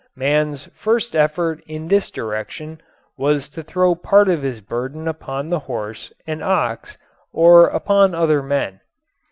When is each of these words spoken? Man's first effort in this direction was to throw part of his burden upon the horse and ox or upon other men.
Man's 0.15 0.65
first 0.73 1.15
effort 1.15 1.61
in 1.67 1.87
this 1.87 2.09
direction 2.09 2.81
was 3.19 3.47
to 3.49 3.61
throw 3.61 3.93
part 3.93 4.29
of 4.29 4.41
his 4.41 4.59
burden 4.59 5.07
upon 5.07 5.49
the 5.51 5.59
horse 5.59 6.11
and 6.25 6.43
ox 6.43 6.97
or 7.31 7.67
upon 7.67 8.15
other 8.15 8.41
men. 8.41 8.79